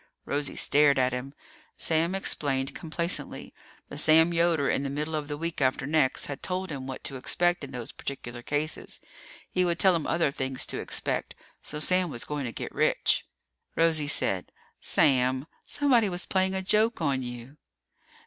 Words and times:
Rosie 0.25 0.55
stared 0.55 0.97
at 0.97 1.13
him. 1.13 1.31
Sam 1.77 2.15
explained 2.15 2.73
complacently. 2.73 3.53
The 3.89 3.99
Sam 3.99 4.33
Yoder 4.33 4.67
in 4.67 4.81
the 4.81 4.89
middle 4.89 5.13
of 5.13 5.27
the 5.27 5.37
week 5.37 5.61
after 5.61 5.85
next 5.85 6.25
had 6.25 6.41
told 6.41 6.71
him 6.71 6.87
what 6.87 7.03
to 7.03 7.17
expect 7.17 7.63
in 7.63 7.69
those 7.69 7.91
particular 7.91 8.41
cases. 8.41 8.99
He 9.51 9.63
would 9.63 9.77
tell 9.77 9.95
him 9.95 10.07
other 10.07 10.31
things 10.31 10.65
to 10.65 10.79
expect. 10.79 11.35
So 11.61 11.79
Sam 11.79 12.09
was 12.09 12.25
going 12.25 12.45
to 12.45 12.51
get 12.51 12.73
rich. 12.73 13.27
Rosie 13.75 14.07
said, 14.07 14.51
"Sam! 14.79 15.45
Somebody 15.67 16.09
was 16.09 16.25
playing 16.25 16.55
a 16.55 16.63
joke 16.63 16.99
on 16.99 17.21
you!" 17.21 17.57